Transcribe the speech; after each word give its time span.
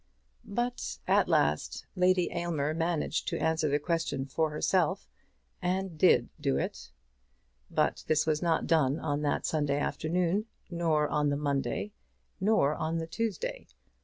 But 0.43 0.97
at 1.07 1.27
last 1.27 1.85
Lady 1.95 2.31
Aylmer 2.31 2.73
managed 2.73 3.27
to 3.27 3.37
answer 3.37 3.69
the 3.69 3.77
question 3.77 4.25
for 4.25 4.49
herself, 4.49 5.07
and 5.61 5.95
did 5.95 6.29
do 6.41 6.57
it. 6.57 6.89
But 7.69 8.03
this 8.07 8.25
was 8.25 8.41
not 8.41 8.65
done 8.65 8.99
on 8.99 9.21
that 9.21 9.45
Sunday 9.45 9.77
afternoon, 9.77 10.47
nor 10.71 11.07
on 11.07 11.29
the 11.29 11.37
Monday, 11.37 11.91
nor 12.39 12.73
on 12.73 12.97
the 12.97 13.05
Tuesday. 13.05 13.67